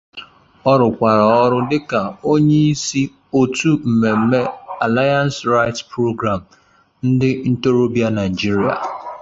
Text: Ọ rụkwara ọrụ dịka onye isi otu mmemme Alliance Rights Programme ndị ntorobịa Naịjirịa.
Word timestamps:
Ọ 0.71 0.73
rụkwara 0.79 1.25
ọrụ 1.43 1.59
dịka 1.69 1.99
onye 2.31 2.57
isi 2.71 3.01
otu 3.39 3.69
mmemme 3.89 4.39
Alliance 4.85 5.39
Rights 5.53 5.81
Programme 5.91 6.49
ndị 7.07 7.29
ntorobịa 7.51 8.07
Naịjirịa. 8.15 8.75